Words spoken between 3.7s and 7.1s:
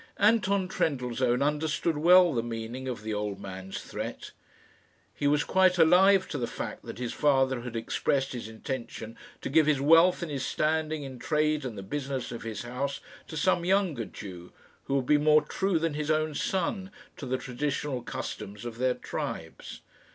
threat. He was quite alive to the fact that